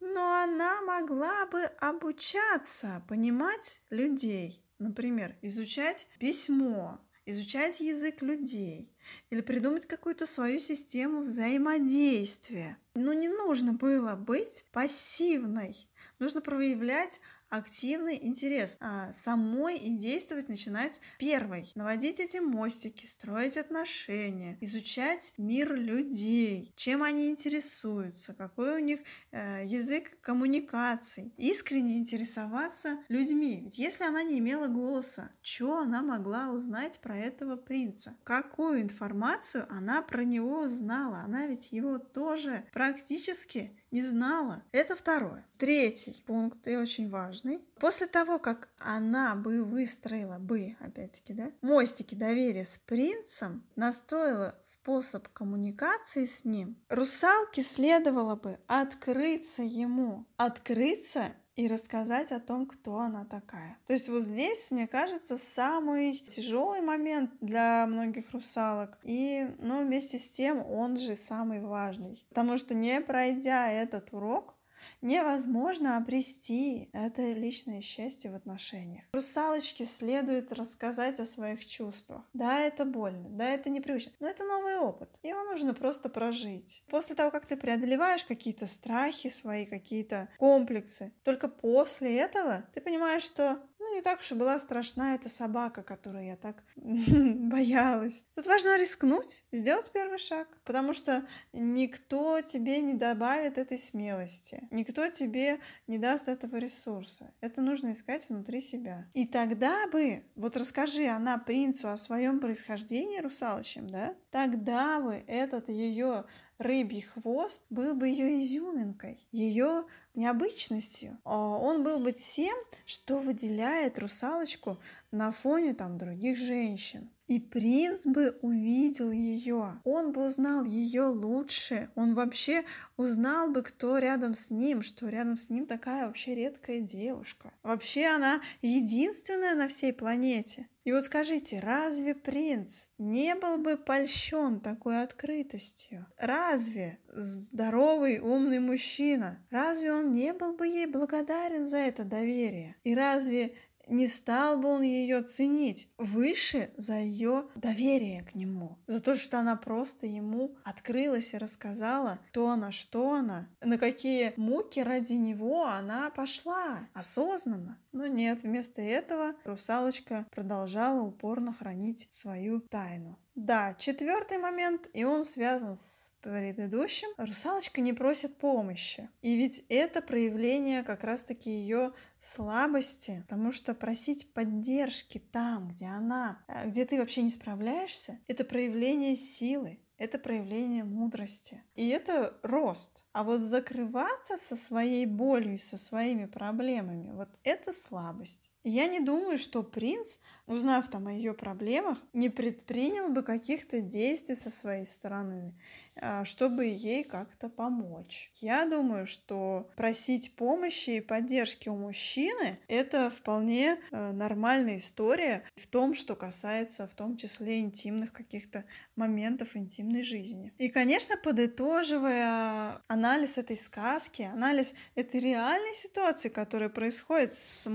Но 0.01 0.43
она 0.43 0.83
могла 0.83 1.47
бы 1.47 1.65
обучаться, 1.81 3.03
понимать 3.09 3.81
людей. 3.91 4.63
Например, 4.79 5.35
изучать 5.43 6.07
письмо, 6.21 7.01
изучать 7.29 7.81
язык 7.81 8.23
людей 8.23 8.97
или 9.31 9.43
придумать 9.43 9.87
какую-то 9.87 10.25
свою 10.25 10.59
систему 10.59 11.21
взаимодействия. 11.21 12.79
Но 12.95 13.13
не 13.13 13.29
нужно 13.29 13.75
было 13.75 14.15
быть 14.17 14.65
пассивной. 14.73 15.89
Нужно 16.19 16.41
проявлять 16.41 17.21
активный 17.51 18.19
интерес 18.21 18.77
а, 18.81 19.13
самой 19.13 19.79
и 19.79 19.97
действовать 19.97 20.49
начинать 20.49 21.01
первой. 21.19 21.71
Наводить 21.75 22.21
эти 22.21 22.39
мостики, 22.39 23.07
строить 23.07 23.57
отношения, 23.57 24.57
изучать 24.61 25.33
мир 25.37 25.75
людей, 25.75 26.73
чем 26.77 27.03
они 27.03 27.31
интересуются, 27.31 28.35
какой 28.35 28.77
у 28.77 28.85
них 28.85 29.01
э, 29.31 29.65
язык 29.65 30.19
коммуникаций. 30.21 31.33
Искренне 31.37 31.99
интересоваться 31.99 32.99
людьми. 33.09 33.61
Ведь 33.65 33.79
если 33.79 34.05
она 34.05 34.23
не 34.23 34.39
имела 34.39 34.69
голоса, 34.69 35.31
что 35.43 35.79
она 35.79 36.03
могла 36.03 36.51
узнать 36.51 36.99
про 37.01 37.17
этого 37.17 37.57
принца? 37.57 38.17
Какую 38.25 38.83
информацию 38.83 39.67
она 39.71 40.03
про 40.03 40.25
него 40.25 40.69
знала? 40.69 41.19
Она 41.25 41.47
ведь 41.47 41.73
его 41.73 41.99
тоже 41.99 42.65
практически 42.73 43.78
не 43.91 44.03
знала. 44.03 44.63
Это 44.73 44.97
второе. 44.97 45.45
Третий 45.57 46.23
пункт 46.27 46.67
и 46.69 46.77
очень 46.77 47.11
важный. 47.11 47.61
После 47.81 48.07
того, 48.07 48.39
как 48.39 48.69
она 48.79 49.35
бы 49.35 49.65
выстроила 49.65 50.39
бы, 50.39 50.77
опять-таки, 50.81 51.33
да, 51.33 51.51
мостики 51.63 52.15
доверия 52.15 52.65
с 52.65 52.79
принцем, 52.79 53.65
настроила 53.77 54.55
способ 54.61 55.29
коммуникации 55.29 56.27
с 56.27 56.45
ним, 56.45 56.77
русалке 56.89 57.63
следовало 57.63 58.37
бы 58.37 58.59
открыться 58.67 59.63
ему, 59.63 60.27
открыться 60.37 61.33
и 61.59 61.67
рассказать 61.67 62.31
о 62.31 62.39
том, 62.39 62.67
кто 62.67 62.99
она 62.99 63.25
такая. 63.25 63.77
То 63.89 63.93
есть 63.93 64.09
вот 64.09 64.23
здесь, 64.23 64.71
мне 64.71 64.87
кажется, 64.87 65.37
самый 65.37 66.19
тяжелый 66.29 66.81
момент 66.81 67.33
для 67.41 67.85
многих 67.89 68.31
русалок. 68.31 68.97
И, 69.03 69.45
ну, 69.59 69.85
вместе 69.85 70.19
с 70.19 70.31
тем, 70.31 70.65
он 70.65 71.01
же 71.01 71.17
самый 71.17 71.61
важный. 71.61 72.25
Потому 72.29 72.59
что 72.59 72.75
не 72.75 73.01
пройдя 73.01 73.73
этот 73.73 74.13
урок, 74.13 74.55
невозможно 75.01 75.97
обрести 75.97 76.91
это 76.93 77.33
личное 77.33 77.81
счастье 77.81 78.31
в 78.31 78.35
отношениях. 78.35 79.05
Русалочке 79.13 79.85
следует 79.85 80.53
рассказать 80.53 81.21
о 81.21 81.25
своих 81.25 81.67
чувствах. 81.67 82.23
Да, 82.33 82.61
это 82.61 82.85
больно, 82.85 83.29
да, 83.31 83.49
это 83.51 83.71
непривычно, 83.71 84.13
но 84.21 84.29
это 84.29 84.45
новый 84.45 84.77
опыт. 84.77 85.11
Его 85.23 85.43
нужно 85.45 85.75
просто 85.75 86.09
прожить. 86.09 86.83
После 86.89 87.15
того, 87.15 87.31
как 87.31 87.47
ты 87.47 87.57
преодолеваешь 87.57 88.25
какие-то 88.25 88.67
страхи 88.67 89.29
свои, 89.29 89.67
какие-то 89.67 90.29
комплексы, 90.39 91.13
только 91.25 91.49
после 91.49 92.17
этого 92.19 92.65
ты 92.73 92.81
понимаешь, 92.81 93.23
что 93.23 93.63
не 93.99 94.03
так 94.03 94.21
уж 94.21 94.31
и 94.31 94.35
была 94.37 94.57
страшна 94.61 95.17
эта 95.17 95.29
собака, 95.29 95.83
которую 95.83 96.25
я 96.25 96.37
так 96.37 96.63
боялась. 96.77 98.27
Тут 98.37 98.47
важно 98.47 98.79
рискнуть, 98.79 99.45
сделать 99.51 99.91
первый 99.93 100.19
шаг, 100.19 100.47
потому 100.65 100.93
что 100.93 101.27
никто 101.53 102.41
тебе 102.41 102.81
не 102.81 102.95
добавит 102.95 103.59
этой 103.59 103.77
смелости, 103.77 104.69
никто 104.71 105.09
тебе 105.09 105.59
не 105.89 105.99
даст 105.99 106.29
этого 106.29 106.59
ресурса. 106.59 107.35
Это 107.41 107.61
нужно 107.61 107.93
искать 107.93 108.29
внутри 108.29 108.61
себя. 108.61 109.09
И 109.15 109.27
тогда 109.27 109.89
бы, 109.89 110.23
вот 110.37 110.57
расскажи 110.57 111.09
она 111.09 111.37
принцу 111.37 111.89
о 111.89 111.97
своем 111.97 112.39
происхождении 112.39 113.19
русалочем, 113.19 113.89
да, 113.89 114.15
тогда 114.31 115.01
бы 115.01 115.25
этот 115.27 115.69
ее 115.71 116.25
рыбий 116.59 117.03
хвост 117.03 117.65
был 117.71 117.95
бы 117.95 118.09
ее 118.09 118.41
изюминкой, 118.41 119.27
ее 119.31 119.85
необычностью. 120.15 121.19
А 121.25 121.57
он 121.59 121.85
был 121.85 121.99
бы 122.01 122.13
тем, 122.13 122.57
что 122.85 123.19
выделяет 123.19 123.99
русалочку 123.99 124.79
на 125.11 125.33
фоне 125.33 125.75
там 125.75 125.99
других 125.99 126.37
женщин. 126.37 127.11
И 127.29 127.39
принц 127.39 128.07
бы 128.07 128.39
увидел 128.41 129.11
ее, 129.11 129.81
он 129.85 130.13
бы 130.13 130.25
узнал 130.25 130.65
ее 130.65 131.03
лучше, 131.03 131.91
он 131.95 132.15
вообще 132.15 132.65
узнал 132.97 133.51
бы, 133.51 133.63
кто 133.63 133.99
рядом 133.99 134.33
с 134.33 134.51
ним, 134.51 134.83
что 134.83 135.11
рядом 135.11 135.37
с 135.37 135.51
ним 135.51 135.67
такая 135.67 136.07
вообще 136.07 136.35
редкая 136.35 136.81
девушка. 136.81 137.53
Вообще 137.63 138.07
она 138.07 138.41
единственная 138.63 139.55
на 139.55 139.69
всей 139.69 139.93
планете. 139.93 140.69
И 140.85 140.93
вот 140.93 141.05
скажите, 141.05 141.61
разве 141.61 142.15
принц 142.15 142.87
не 142.97 143.35
был 143.35 143.59
бы 143.59 143.77
польщен 143.77 144.59
такой 144.59 145.03
открытостью? 145.03 146.07
Разве 146.17 146.99
здоровый, 147.09 148.21
умный 148.21 148.59
мужчина, 148.59 149.39
разве 149.51 149.93
он 149.93 150.13
не 150.13 150.33
был 150.33 150.55
бы 150.55 150.67
ей 150.67 150.87
благодарен 150.87 151.67
за 151.67 151.77
это 151.77 152.05
доверие? 152.05 152.77
И 152.85 152.95
разве 152.95 153.53
не 153.89 154.07
стал 154.07 154.59
бы 154.59 154.69
он 154.69 154.83
ее 154.83 155.23
ценить 155.23 155.91
выше 155.99 156.71
за 156.77 156.99
ее 156.99 157.47
доверие 157.55 158.23
к 158.23 158.35
нему, 158.35 158.79
за 158.87 159.01
то, 159.01 159.17
что 159.17 159.39
она 159.39 159.57
просто 159.57 160.07
ему 160.07 160.57
открылась 160.65 161.35
и 161.35 161.39
рассказала, 161.39 162.19
кто 162.31 162.49
она, 162.49 162.71
что 162.71 163.13
она, 163.13 163.49
на 163.61 163.79
какие 163.79 164.33
муки 164.37 164.81
ради 164.81 165.15
него 165.15 165.67
она 165.67 166.11
пошла 166.11 166.81
осознанно. 166.95 167.79
Но 167.93 168.07
нет, 168.07 168.43
вместо 168.43 168.81
этого 168.83 169.35
русалочка 169.45 170.27
продолжала 170.31 171.01
упорно 171.03 171.53
хранить 171.53 172.07
свою 172.11 172.61
тайну. 172.61 173.19
Да, 173.39 173.73
четвертый 173.79 174.39
момент, 174.39 174.91
и 174.95 175.05
он 175.05 175.25
связан 175.25 175.77
с 175.77 176.11
предыдущим. 176.23 177.07
Русалочка 177.19 177.81
не 177.81 177.93
просит 177.93 178.37
помощи. 178.37 179.09
И 179.23 179.37
ведь 179.37 179.65
это 179.69 180.03
проявление 180.03 180.83
как 180.83 181.05
раз-таки 181.05 181.49
ее 181.49 181.93
слабости, 182.19 183.25
потому 183.29 183.53
что 183.53 183.77
просить 183.77 184.33
поддержки 184.33 185.19
там, 185.19 185.69
где 185.69 185.87
она, 185.87 186.43
э, 186.49 186.69
где 186.69 186.85
ты 186.85 186.99
вообще 186.99 187.23
не 187.23 187.31
справляешься, 187.31 188.19
это 188.27 188.43
проявление 188.43 189.15
силы, 189.15 189.79
это 189.99 190.19
проявление 190.19 190.85
мудрости. 190.85 191.63
И 191.75 191.89
это 191.89 192.37
рост. 192.43 193.05
А 193.13 193.25
вот 193.25 193.41
закрываться 193.41 194.37
со 194.37 194.57
своей 194.57 195.07
болью 195.07 195.59
со 195.59 195.77
своими 195.77 196.27
проблемами, 196.27 197.13
вот 197.13 197.29
это 197.43 197.73
слабость. 197.73 198.51
Я 198.69 198.87
не 198.87 199.01
думаю, 199.01 199.39
что 199.39 199.63
принц, 199.63 200.19
узнав 200.47 200.89
там 200.89 201.07
о 201.07 201.13
ее 201.13 201.33
проблемах, 201.33 201.99
не 202.13 202.29
предпринял 202.29 203.09
бы 203.09 203.23
каких-то 203.23 203.81
действий 203.81 204.35
со 204.37 204.51
своей 204.51 204.85
стороны, 204.85 205.55
а, 206.01 206.25
чтобы 206.25 206.67
ей 206.67 207.03
как-то 207.03 207.49
помочь. 207.49 208.31
Я 208.35 208.67
думаю, 208.67 209.07
что 209.07 209.71
просить 209.77 210.37
помощи 210.37 210.91
и 210.91 211.01
поддержки 211.01 211.69
у 211.69 211.77
мужчины– 211.77 212.59
это 212.69 213.11
вполне 213.11 213.79
э, 213.91 214.13
нормальная 214.13 214.79
история 214.79 215.43
в 215.57 215.67
том, 215.67 215.95
что 215.95 216.15
касается 216.15 216.87
в 216.87 216.95
том 216.95 217.17
числе 217.17 217.61
интимных 217.61 218.13
каких-то 218.13 218.65
моментов 218.97 219.57
интимной 219.57 220.03
жизни. 220.03 220.53
И, 220.59 220.69
конечно, 220.69 221.17
подытоживая 221.17 222.81
анализ 222.89 223.39
этой 223.39 223.57
сказки, 223.57 224.23
анализ 224.23 224.75
этой 224.95 225.21
реальной 225.21 225.75
ситуации, 225.75 226.29
которая 226.29 226.69
происходит 226.69 227.35
с 227.35 227.69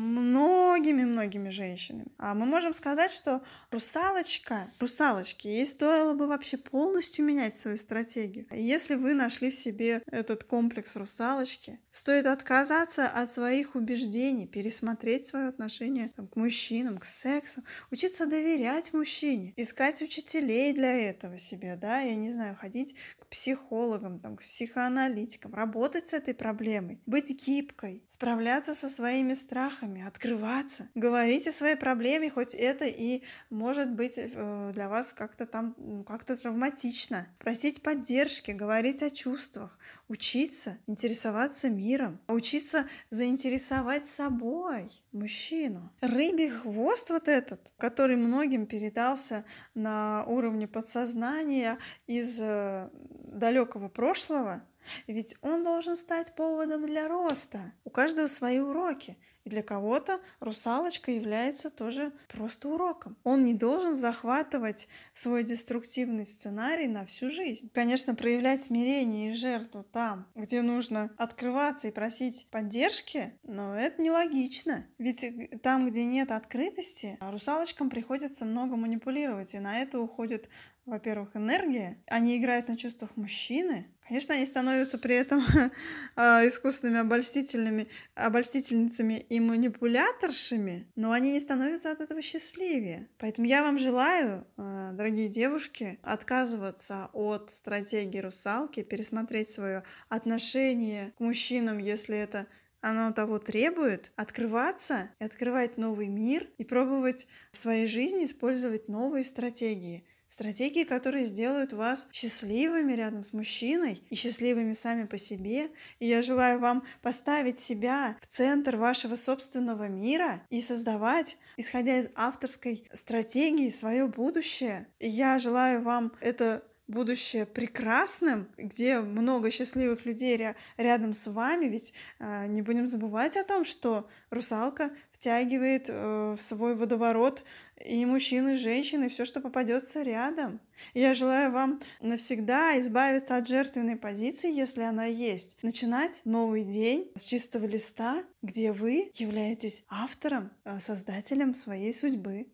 многими-многими 0.84 1.50
женщинами, 1.50 2.12
а 2.18 2.34
мы 2.36 2.46
можем 2.46 2.74
сказать, 2.74 3.12
что 3.12 3.42
русалочка, 3.72 4.70
русалочки, 4.80 5.48
ей 5.48 5.66
стоило 5.66 6.14
бы 6.14 6.28
вообще 6.28 6.58
полностью 6.58 7.24
менять 7.24 7.58
свою 7.58 7.78
стратегию. 7.78 8.46
Если 8.52 8.96
вы 8.96 9.14
нашли 9.14 9.50
в 9.50 9.56
себе 9.56 10.02
этот 10.08 10.44
комплекс 10.44 10.96
русалочки, 10.98 11.80
стоит 11.90 12.26
отказаться 12.26 13.08
от 13.08 13.32
своих 13.32 13.76
убеждений, 13.76 14.46
пересмотреть 14.46 15.26
свое 15.26 15.48
отношение 15.48 16.10
там, 16.16 16.28
к 16.28 16.36
мужчинам, 16.36 16.98
к 16.98 17.06
сексу, 17.06 17.64
учиться 17.90 18.26
доверять 18.26 18.94
мужчине, 18.94 19.54
искать 19.56 20.02
учителей 20.02 20.74
для 20.74 20.94
этого, 20.94 21.38
себе, 21.38 21.78
да, 21.78 22.02
я 22.02 22.16
не 22.16 22.32
знаю, 22.32 22.58
ходить 22.60 22.96
психологам, 23.34 24.20
там, 24.20 24.38
к 24.38 24.44
психоаналитикам, 24.44 25.56
работать 25.56 26.08
с 26.08 26.14
этой 26.14 26.36
проблемой, 26.36 27.02
быть 27.08 27.32
гибкой, 27.48 28.04
справляться 28.08 28.76
со 28.76 28.90
своими 28.90 29.34
страхами, 29.34 30.06
открываться, 30.06 30.88
говорить 30.94 31.48
о 31.48 31.52
своей 31.52 31.76
проблеме, 31.76 32.30
хоть 32.30 32.54
это 32.54 32.86
и 32.86 33.24
может 33.50 33.92
быть 33.92 34.20
э, 34.20 34.72
для 34.76 34.88
вас 34.88 35.14
как-то 35.14 35.48
там, 35.48 35.76
как-то 36.06 36.38
травматично, 36.38 37.28
просить 37.40 37.82
поддержки, 37.82 38.52
говорить 38.52 39.02
о 39.02 39.10
чувствах, 39.10 39.80
учиться 40.08 40.78
интересоваться 40.86 41.72
миром, 41.72 42.20
учиться 42.28 42.88
заинтересовать 43.10 44.06
собой 44.06 44.92
мужчину. 45.14 45.92
Рыбий 46.02 46.50
хвост 46.50 47.10
вот 47.10 47.28
этот, 47.28 47.72
который 47.78 48.16
многим 48.16 48.66
передался 48.66 49.46
на 49.74 50.26
уровне 50.26 50.68
подсознания 50.68 51.78
из 52.08 52.40
э, 52.42 52.90
далекого 52.94 53.90
прошлого, 53.90 54.64
ведь 55.08 55.36
он 55.42 55.64
должен 55.64 55.96
стать 55.96 56.36
поводом 56.36 56.86
для 56.86 57.08
роста. 57.08 57.74
У 57.84 57.90
каждого 57.90 58.28
свои 58.28 58.60
уроки. 58.60 59.18
И 59.44 59.50
для 59.50 59.62
кого-то 59.62 60.20
русалочка 60.40 61.12
является 61.12 61.70
тоже 61.70 62.14
просто 62.30 62.70
уроком. 62.70 63.18
Он 63.24 63.44
не 63.44 63.54
должен 63.54 63.98
захватывать 63.98 64.88
свой 65.12 65.44
деструктивный 65.44 66.26
сценарий 66.26 66.88
на 66.88 67.06
всю 67.06 67.30
жизнь. 67.30 67.70
Конечно, 67.74 68.16
проявлять 68.16 68.64
смирение 68.64 69.32
и 69.32 69.34
жертву 69.34 69.84
там, 69.84 70.28
где 70.36 70.62
нужно 70.62 71.12
открываться 71.18 71.90
и 71.90 71.92
просить 71.92 72.48
поддержки, 72.52 73.34
но 73.44 73.76
это 73.76 74.02
нелогично. 74.02 74.86
Ведь 74.98 75.62
там, 75.62 75.88
где 75.88 76.06
нет 76.06 76.32
открытости, 76.32 77.18
русалочкам 77.20 77.90
приходится 77.90 78.46
много 78.46 78.76
манипулировать, 78.76 79.54
и 79.54 79.60
на 79.60 79.80
это 79.80 80.00
уходит 80.00 80.50
во-первых, 80.86 81.36
энергия, 81.36 81.98
они 82.08 82.38
играют 82.38 82.68
на 82.68 82.76
чувствах 82.76 83.16
мужчины. 83.16 83.88
Конечно, 84.08 84.36
они 84.36 84.46
становятся 84.46 84.98
при 84.98 85.16
этом 85.16 85.44
а, 86.16 86.46
искусственными 86.46 87.00
обольстительными, 87.00 87.88
обольстительницами 88.16 89.26
и 89.30 89.40
манипуляторшами, 89.40 90.88
но 90.96 91.12
они 91.12 91.34
не 91.34 91.40
становятся 91.40 91.92
от 91.92 92.02
этого 92.02 92.22
счастливее. 92.22 93.08
Поэтому 93.18 93.48
я 93.48 93.64
вам 93.64 93.80
желаю, 93.80 94.46
а, 94.58 94.92
дорогие 94.92 95.30
девушки, 95.30 96.00
отказываться 96.04 97.10
от 97.14 97.50
стратегии 97.50 98.20
русалки, 98.20 98.84
пересмотреть 98.84 99.50
свое 99.50 99.84
отношение 100.10 101.14
к 101.18 101.22
мужчинам, 101.22 101.78
если 101.78 102.18
это 102.18 102.48
оно 102.82 103.14
того 103.14 103.40
требует, 103.40 104.12
открываться 104.18 105.10
и 105.20 105.24
открывать 105.24 105.78
новый 105.78 106.10
мир 106.10 106.50
и 106.58 106.66
пробовать 106.66 107.28
в 107.54 107.58
своей 107.58 107.88
жизни 107.88 108.26
использовать 108.26 108.90
новые 108.90 109.24
стратегии– 109.24 110.06
Стратегии, 110.34 110.84
которые 110.84 111.26
сделают 111.26 111.74
вас 111.74 112.08
счастливыми 112.12 112.94
рядом 112.94 113.24
с 113.24 113.34
мужчиной 113.34 114.02
и 114.10 114.16
счастливыми 114.16 114.74
сами 114.74 115.06
по 115.06 115.16
себе. 115.16 115.70
И 116.00 116.08
я 116.08 116.24
желаю 116.24 116.60
вам 116.60 116.84
поставить 117.04 117.60
себя 117.60 118.18
в 118.20 118.26
центр 118.26 118.78
вашего 118.78 119.16
собственного 119.16 119.90
мира 119.90 120.42
и 120.50 120.60
создавать, 120.60 121.38
исходя 121.56 122.00
из 122.00 122.10
авторской 122.16 122.84
стратегии, 122.92 123.70
свое 123.70 124.08
будущее. 124.08 124.88
И 124.98 125.08
я 125.08 125.38
желаю 125.38 125.84
вам 125.84 126.12
это 126.20 126.64
будущее 126.94 127.46
прекрасным, 127.46 128.48
где 128.58 129.00
много 129.00 129.52
счастливых 129.52 130.06
людей 130.06 130.38
ря- 130.38 130.56
рядом 130.78 131.14
с 131.14 131.28
вами, 131.28 131.66
ведь 131.66 131.94
э, 132.20 132.48
не 132.48 132.62
будем 132.62 132.88
забывать 132.88 133.36
о 133.38 133.44
том, 133.44 133.66
что 133.66 134.08
русалка 134.30 134.92
втягивает 135.12 135.86
э, 135.90 136.36
в 136.38 136.42
свой 136.42 136.76
водоворот 136.76 137.44
и 137.86 138.06
мужчин, 138.06 138.50
и 138.50 138.56
женщин, 138.56 139.04
и 139.04 139.10
все, 139.10 139.26
что 139.26 139.42
попадется 139.42 140.04
рядом. 140.04 140.60
Я 140.94 141.14
желаю 141.14 141.52
вам 141.52 141.82
навсегда 142.02 142.80
избавиться 142.80 143.38
от 143.38 143.48
жертвенной 143.48 143.96
позиции, 143.96 144.54
если 144.54 144.82
она 144.82 145.06
есть. 145.06 145.58
Начинать 145.64 146.22
новый 146.26 146.64
день 146.64 147.12
с 147.16 147.24
чистого 147.24 147.66
листа, 147.66 148.24
где 148.42 148.72
вы 148.72 149.12
являетесь 149.16 149.84
автором, 149.90 150.52
э, 150.66 150.80
создателем 150.80 151.54
своей 151.54 151.94
судьбы. 151.94 152.48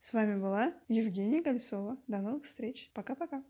С 0.00 0.12
вами 0.12 0.40
была 0.40 0.74
Евгения 0.86 1.42
Кольцова. 1.42 1.96
До 2.06 2.18
новых 2.18 2.44
встреч. 2.44 2.88
Пока-пока. 2.94 3.42